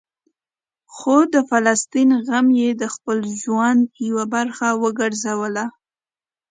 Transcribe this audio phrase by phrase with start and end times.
[0.95, 5.65] خو د فلسطین غم یې د خپل ژوند یوه برخه وګرځوله.